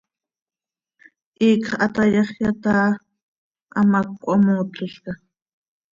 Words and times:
Iicx 1.47 1.65
hatayaxyat 1.79 2.63
áa, 2.75 2.87
hamác 3.75 4.07
cöhamootlolca. 4.21 5.11